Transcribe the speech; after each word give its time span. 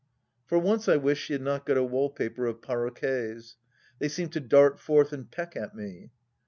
For 0.47 0.57
once 0.57 0.89
I 0.89 0.95
wished 0.95 1.23
she 1.23 1.33
had 1.33 1.43
not 1.43 1.63
got 1.63 1.77
a 1.77 1.83
wallpaper 1.83 2.47
of 2.47 2.59
paro 2.61 2.89
quets; 2.89 3.57
they 3.99 4.07
seemed 4.09 4.33
to 4.33 4.39
dart 4.39 4.79
forth 4.79 5.13
and 5.13 5.29
peck 5.29 5.55
at 5.55 5.75
me. 5.75 6.09